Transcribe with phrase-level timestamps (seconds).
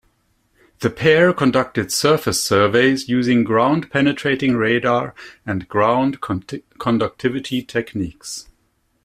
[0.79, 5.13] The pair conducted surface surveys using ground penetrating radar
[5.45, 8.49] and ground conductivity techniques.